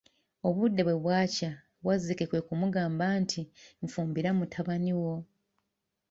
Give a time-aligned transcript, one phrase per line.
[0.47, 1.51] Obudde bwe bwakya,
[1.85, 3.41] wazzike kwe kumugamba nti,
[3.83, 5.15] nfumbira mutabani wo.